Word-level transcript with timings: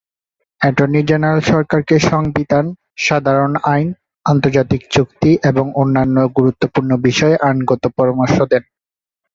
Attorney 0.61 1.01
general 1.03 1.41
সরকারকে 1.51 1.95
সংবিধান, 2.11 2.65
সাধারণ 2.97 3.53
আইন, 3.65 3.87
আন্তর্জাতিক 4.25 4.81
চুক্তি 4.91 5.31
এবং 5.43 5.65
অন্যান্য 5.75 6.17
গুরুত্বপূর্ণ 6.37 6.91
বিষয়ে 7.07 7.35
আইনগত 7.47 7.83
পরামর্শ 7.97 8.37
দেন। 8.51 8.63